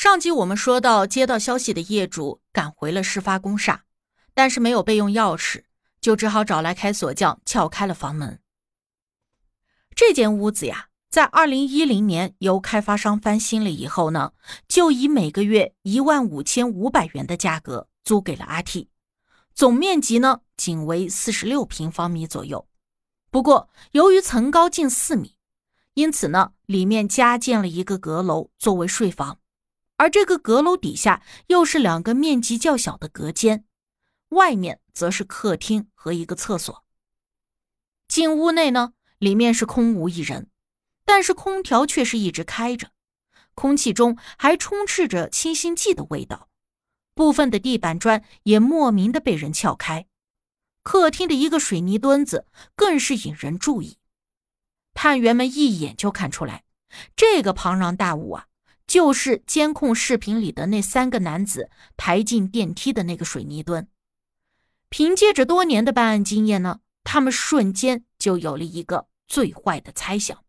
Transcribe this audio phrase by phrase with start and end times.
[0.00, 3.82] 上集我们说到，接到消息的业主赶回了事发公厦，
[4.32, 5.64] 但是没有备用钥匙，
[6.00, 8.38] 就只好找来开锁匠撬开了房门。
[9.96, 14.34] 这间屋子呀，在二零一零年由开发商翻新了以后呢，
[14.68, 18.90] 就以每个月一万五千五百元的价格租给了阿 T，
[19.52, 22.68] 总面积呢仅为四十六平方米左右。
[23.32, 25.34] 不过由于层高近四米，
[25.94, 29.40] 因此呢，里面加建了一个阁楼作为睡房。
[29.98, 33.64] 而这个阁楼底下又是两个面积较小的隔间，
[34.30, 36.84] 外面则是客厅和一个厕所。
[38.06, 40.48] 进屋内呢，里面是空无一人，
[41.04, 42.92] 但是空调却是一直开着，
[43.54, 46.48] 空气中还充斥着清新剂的味道。
[47.14, 50.06] 部分的地板砖也莫名的被人撬开，
[50.84, 53.98] 客厅的一个水泥墩子更是引人注意。
[54.94, 56.64] 探员们一眼就看出来，
[57.16, 58.47] 这个庞然大物啊。
[58.88, 63.86] 就是监控视频里的那三个男子抬进电梯的那个水泥墩。
[64.88, 70.42] 凭借着多年的办案经验呢，他们瞬间就有了一个最坏的猜想。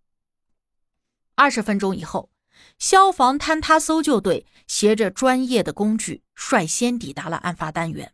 [1.35, 2.31] 二十分钟以后，
[2.77, 8.13] 消防坍塌搜救队携着专业的工具率先抵达了案发单元。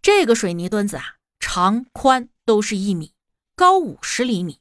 [0.00, 3.12] 这个水泥墩子啊，长宽都是一米，
[3.54, 4.60] 高五十厘米。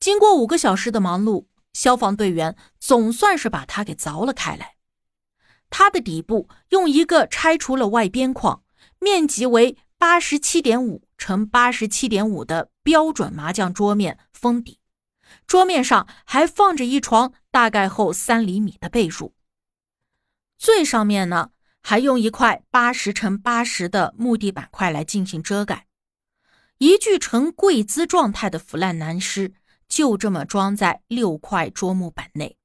[0.00, 1.46] 经过五个小时的忙碌。
[1.72, 4.76] 消防队员总算是把它给凿了开来。
[5.70, 8.62] 它的底部用一个拆除了外边框、
[8.98, 14.80] 面积为八十七点五乘八十七点五的标准麻将桌面封底，
[15.46, 19.32] 桌面上还放着一床大概厚三厘米的被褥。
[20.58, 25.86] 最上面呢，还用一块八十乘八十的木地板块来进行遮盖。
[26.78, 29.54] 一具呈跪姿状态的腐烂男尸。
[29.90, 32.56] 就这么装在六块桌木板内，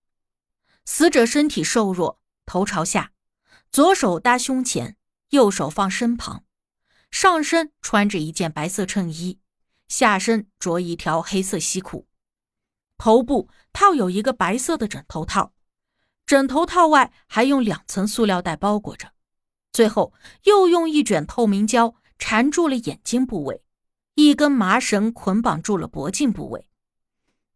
[0.85, 3.11] 死者身体瘦弱，头朝下，
[3.71, 4.95] 左手搭胸前，
[5.29, 6.45] 右手放身旁，
[7.09, 9.39] 上身穿着一件白色衬衣，
[9.87, 12.05] 下身着一条黑色西裤，
[12.99, 15.51] 头部套有一个白色的枕头套，
[16.27, 19.13] 枕头套外还用两层塑料袋包裹着，
[19.73, 20.13] 最后
[20.43, 23.63] 又用一卷透明胶缠住了眼睛部位，
[24.13, 26.67] 一根麻绳捆绑住了脖颈部位。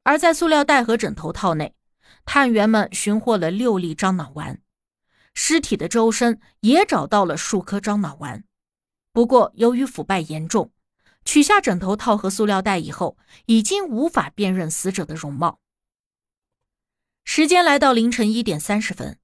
[0.10, 1.76] 而在塑料袋和枕头套内，
[2.26, 4.60] 探员们寻获了六粒樟脑丸，
[5.36, 8.44] 尸体的周身也找到了数颗樟脑丸。
[9.14, 10.72] 不过，由于腐败严重，
[11.26, 15.60] 取下枕头套和塑料袋以后，已经无法辨认死者的容貌。
[17.24, 19.20] 时间来到凌晨一点三十分，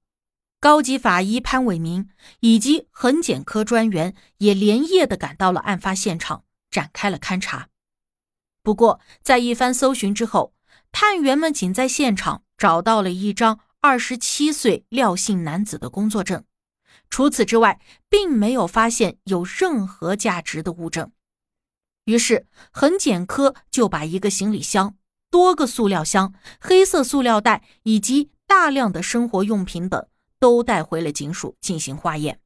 [0.60, 7.70] 高级法医潘伟明以及痕检科专员也连夜的赶到了案发现场，展开了勘查。
[8.62, 10.52] 不过，在一番搜寻之后，
[10.92, 16.44] 探员们仅在现场找到了一张二十七岁廖姓男子的工作证，
[17.10, 21.12] 除此之外，并没有发现有任何价值的物证。
[22.04, 24.96] 于是，痕检科就把一个行李箱、
[25.30, 30.06] 多个塑料箱、黑色塑料袋以及大量的生活用品等
[30.38, 32.40] 都带回了警署进行化验。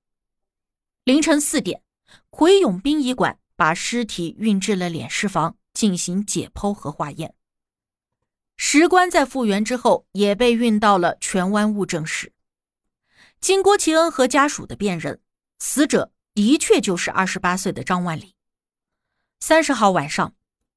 [1.05, 1.83] 凌晨四点，
[2.31, 7.35] 奎永殡仪馆把尸体运至了殓尸房进行解剖和化验。
[8.63, 12.35] 石棺在复原之后，也被运到了荃湾物证室。
[13.41, 15.19] 经郭其恩和家属的辨认，
[15.59, 18.35] 死者的确就是二十八岁的张万里。
[19.41, 20.35] 三十号晚上，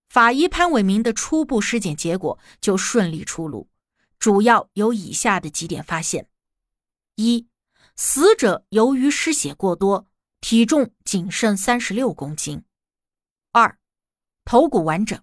[0.08, 3.68] 法医潘伟明的初步尸检结果就顺利出炉，
[4.18, 6.30] 主要有以下的几点发现：
[7.16, 7.50] 一、
[7.98, 10.08] 死者由于失血过多，
[10.40, 12.62] 体重仅剩三十六公斤；
[13.52, 13.78] 二、
[14.46, 15.22] 头骨完整，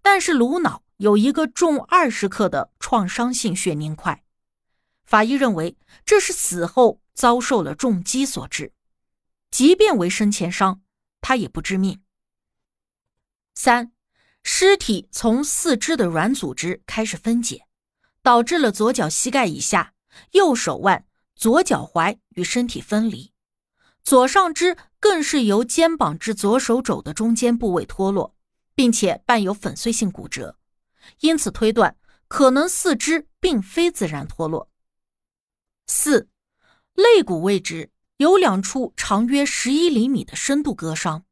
[0.00, 0.82] 但是颅脑。
[1.00, 4.22] 有一个重二十克的创伤性血凝块，
[5.02, 8.74] 法医认为这是死后遭受了重击所致，
[9.50, 10.82] 即便为生前伤，
[11.22, 12.02] 他也不致命。
[13.54, 13.92] 三，
[14.42, 17.66] 尸体从四肢的软组织开始分解，
[18.22, 19.94] 导致了左脚膝盖以下、
[20.32, 23.32] 右手腕、左脚踝与身体分离，
[24.02, 28.36] 左上肢更是由肩膀至左手肘的中间部位脱落，
[28.74, 30.58] 并且伴有粉碎性骨折。
[31.18, 31.96] 因此推断，
[32.28, 34.70] 可能四肢并非自然脱落。
[35.86, 36.28] 四，
[36.94, 41.24] 肋骨位置有两处长约十一厘米的深度割伤，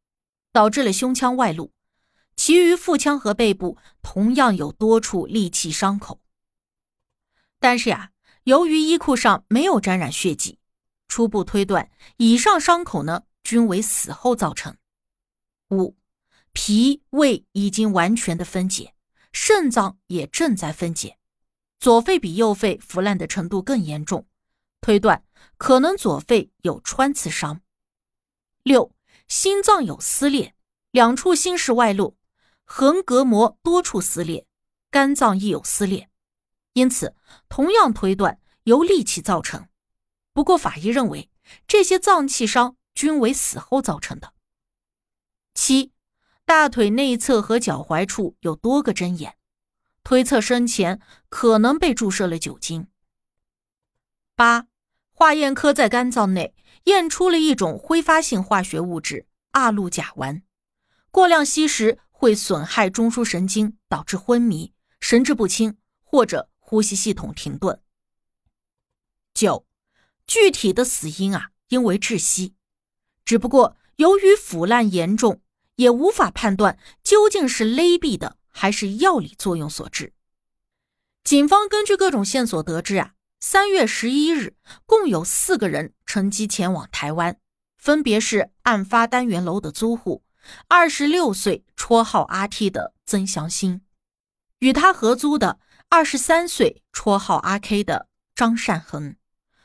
[0.52, 1.72] 导致了胸腔外露。
[2.36, 6.20] 其余腹腔和背部同样有多处利器伤口。
[7.58, 8.12] 但是呀，
[8.44, 10.60] 由于衣裤上没有沾染血迹，
[11.08, 14.76] 初步推断以上伤口呢均为死后造成。
[15.70, 15.96] 五，
[16.52, 18.94] 脾胃已经完全的分解。
[19.32, 21.18] 肾脏也正在分解，
[21.78, 24.26] 左肺比右肺腐烂的程度更严重，
[24.80, 25.24] 推断
[25.56, 27.60] 可能左肺有穿刺伤。
[28.62, 28.94] 六，
[29.28, 30.54] 心脏有撕裂，
[30.90, 32.16] 两处心室外露，
[32.64, 34.46] 横膈膜多处撕裂，
[34.90, 36.10] 肝脏亦有撕裂，
[36.72, 37.14] 因此
[37.48, 39.68] 同样推断由利器造成。
[40.32, 41.30] 不过法医认为
[41.66, 44.32] 这些脏器伤均为死后造成的。
[45.54, 45.92] 七，
[46.48, 49.36] 大腿内侧和脚踝处有多个针眼，
[50.02, 50.98] 推测生前
[51.28, 52.86] 可能被注射了酒精。
[54.34, 54.66] 八，
[55.12, 56.54] 化验科在肝脏内
[56.84, 60.40] 验出了一种挥发性化学物质阿氯甲烷，
[61.10, 67.78] 过量吸食会损害中枢神经，导致昏迷、神志不清或者呼吸系统停顿。
[69.34, 69.66] 九，
[70.26, 72.54] 具体的死因啊，因为窒息，
[73.26, 75.42] 只不过由于腐烂严重，
[75.78, 80.12] 也无法判断究竟是勒毙的还是药理作用所致。
[81.24, 83.14] 警方根据各种线索得知啊。
[83.40, 87.38] 三月十一日，共有四个人乘机前往台湾，
[87.76, 90.24] 分别是案发单元楼的租户，
[90.66, 93.82] 二十六岁绰号阿 T 的曾祥新，
[94.58, 99.14] 与他合租的二十三岁绰号阿 K 的张善恒，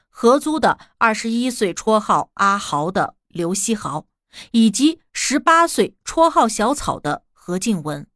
[0.07, 4.05] 合租的二十一岁绰号阿豪的刘希豪，
[4.51, 8.07] 以及十八岁绰号小草的何静文。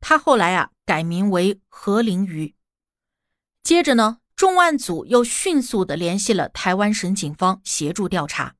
[0.00, 2.54] 他后来啊改名为何凌瑜。
[3.62, 4.18] 接着呢。
[4.34, 8.56] 重案组又迅速的联系了台湾省警方协助调查，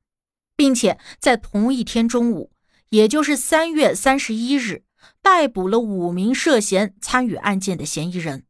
[0.55, 2.53] 并且在同一天中午，
[2.87, 4.85] 也就是三月三十一日，
[5.21, 8.45] 逮捕了五名涉嫌参与案件的嫌疑人。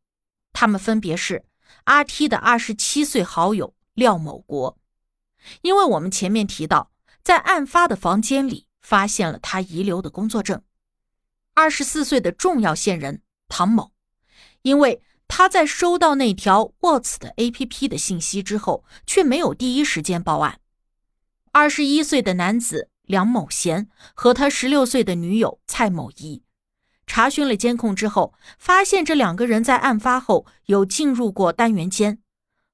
[0.51, 1.45] 他们分别是
[1.85, 4.77] 阿 T 的二十七岁好友廖某国，
[5.63, 6.91] 因为我们前面提到，
[7.23, 10.59] 在案发的房间里发现了他遗留的工作证；
[11.53, 13.91] 二十四岁的重要线人唐某，
[14.61, 15.01] 因为。
[15.25, 20.59] 他在收到那条 What's 的 APP 的信息之后，却没有第一时间报案。
[21.51, 26.43] 二十一岁的男子梁某贤和他十六岁的女友蔡某仪，
[27.07, 32.19] 查询了监控之后，发现这两个人在案发后有进入过单元间，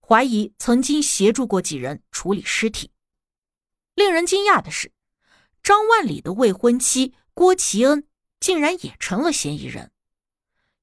[0.05, 2.91] 怀疑曾经协助过几人处理尸体。
[3.99, 4.93] 令人惊讶的是，
[5.61, 8.07] 张万里的未婚妻郭其恩
[8.39, 9.91] 竟然也成了嫌疑人。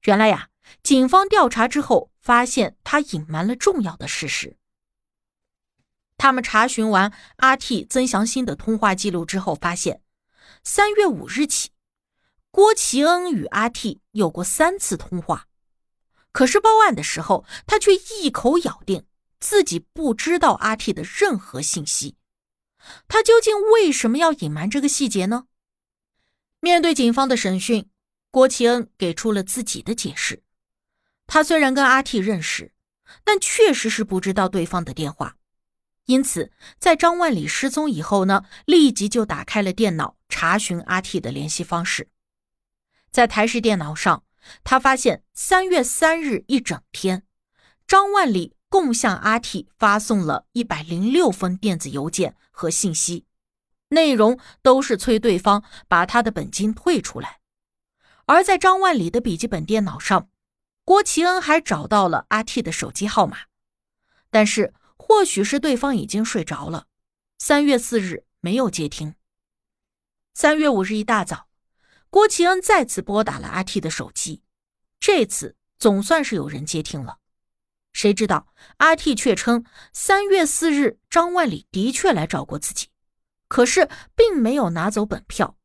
[0.03, 0.49] 原来呀。
[0.83, 4.57] 警方调查之后，发现他隐瞒了重要的事实。
[6.17, 10.01] 他们查询完阿 T 曾祥新的通话记录之后，发现
[10.65, 11.71] 三月五日起，
[12.51, 15.47] 郭其恩与阿 T 有过三次通话。
[16.33, 19.05] 可是报案的时候，他却一口咬定
[19.39, 22.16] 自己不知道阿 T 的任何信息。
[23.07, 25.47] 他究竟为什么要隐瞒这个细节呢？
[26.59, 27.89] 面对警方的审讯，
[28.31, 30.43] 郭其恩给出了自己的解释。
[31.27, 32.73] 他虽然跟阿 T 认识，
[33.23, 35.37] 但确实是不知道对方的电话，
[36.05, 42.09] 因此在张万里失踪以后呢，立即就打开了电脑查询阿 T 的联系方式。
[43.09, 44.23] 在台式电脑上，
[44.63, 47.23] 他发现三月三日一整天，
[47.87, 53.25] 张万里共向阿 T 发送了一百零六封电子邮件和信息，
[53.89, 57.39] 内容都是催对方把他的本金退出来。
[58.25, 60.29] 而在张万里的笔记本电脑上。
[60.83, 63.39] 郭奇恩还找到了阿 T 的手机号码，
[64.29, 66.87] 但是或许是对方已经睡着了。
[67.37, 69.15] 三月四日没有接听。
[70.33, 71.49] 三月五日一大早，
[72.09, 74.43] 郭奇恩再次拨打了阿 T 的手机，
[74.97, 77.17] 这次总算是有人接听了。
[77.97, 78.45] 谁知道
[78.77, 82.89] 阿 T 却称三月四日张万里的确来找过自己，
[83.47, 85.57] 可是并没有拿走本票。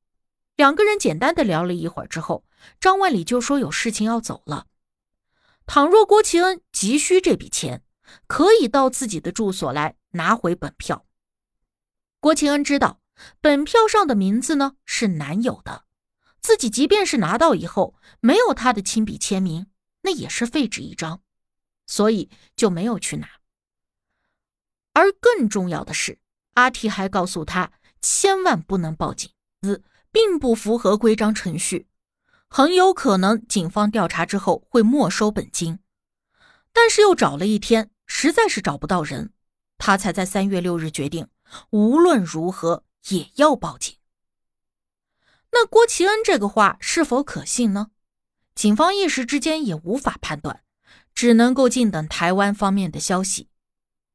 [0.57, 2.47] 两个人简单的聊了一会儿之后，
[2.81, 4.65] 张万里就说有事情要走了。
[5.67, 7.83] 倘若郭其恩急需这笔钱，
[8.27, 11.05] 可以到自己的住所来拿回本票。
[12.19, 13.03] 郭其恩知道
[13.43, 15.85] 本票上的名字呢是男友的，
[16.41, 19.67] 自己即便是拿到以后没有他的亲笔签名，
[20.01, 21.21] 那也是废纸一张，
[21.93, 23.29] 所以就没有去拿。
[24.95, 26.19] 而更重要的是，
[26.55, 27.71] 阿提还告诉他
[28.01, 29.31] 千万不能报警，
[29.61, 31.87] 字并不符合规章程序。
[32.49, 35.81] 很有可能警方调查之后会没收本金，
[36.73, 39.35] 但是又找了一天，实在是找不到人，
[39.77, 41.29] 他才在三月六日决定
[41.69, 43.95] 无论如何也要报警。
[45.51, 47.91] 那郭其恩这个话是否可信呢？
[48.55, 50.63] 警方一时之间也无法判断，
[51.15, 53.49] 只能够静等台湾方面的消息。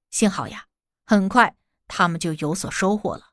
[0.09, 0.65] 幸好呀，
[1.05, 1.55] 很快
[1.87, 3.26] 他们就有所收获了。